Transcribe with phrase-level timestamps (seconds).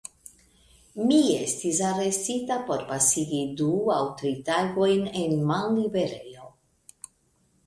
[1.09, 6.49] Mi estis arestita por pasigi du aŭ tri tagojn en malliberejo.